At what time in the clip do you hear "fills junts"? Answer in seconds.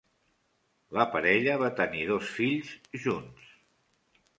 2.41-3.57